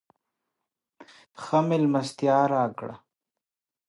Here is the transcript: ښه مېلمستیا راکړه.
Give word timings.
ښه 1.41 1.59
مېلمستیا 1.67 2.39
راکړه. 2.53 2.93